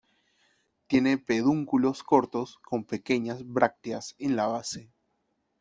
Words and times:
Tiene 0.87 1.19
pedúnculos 1.19 2.01
cortos 2.01 2.57
con 2.63 2.85
pequeñas 2.85 3.47
brácteas 3.47 4.15
en 4.17 4.35
la 4.35 4.47
base. 4.47 4.89